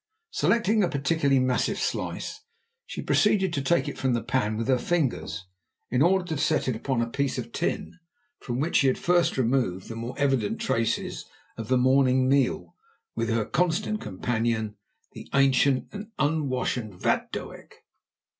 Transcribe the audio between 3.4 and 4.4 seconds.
to take it from the